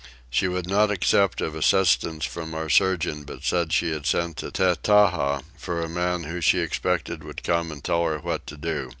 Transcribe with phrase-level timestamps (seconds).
[0.31, 4.49] She would not accept of assistance from our surgeon but said she had sent to
[4.49, 8.89] Tettaha for a man who she expected would come and tell her what to do.